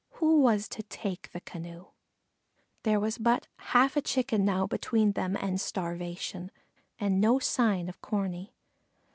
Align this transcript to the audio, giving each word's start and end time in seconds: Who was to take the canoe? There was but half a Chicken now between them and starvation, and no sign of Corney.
Who 0.13 0.41
was 0.41 0.67
to 0.69 0.81
take 0.81 1.29
the 1.31 1.41
canoe? 1.41 1.89
There 2.81 2.99
was 2.99 3.19
but 3.19 3.45
half 3.57 3.95
a 3.95 4.01
Chicken 4.01 4.43
now 4.43 4.65
between 4.65 5.11
them 5.11 5.35
and 5.39 5.61
starvation, 5.61 6.49
and 6.99 7.21
no 7.21 7.37
sign 7.37 7.87
of 7.87 8.01
Corney. 8.01 8.55